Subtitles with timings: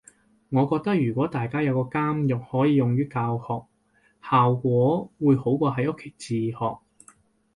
[0.49, 3.67] 我覺得如果大家有個監獄可以用於教學，
[4.31, 6.79] 效果會好過喺屋企自學